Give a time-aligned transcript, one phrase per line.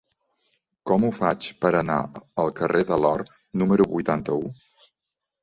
[0.91, 1.97] Com ho faig per anar
[2.45, 3.25] al carrer de l'Or
[3.65, 4.51] número vuitanta-u?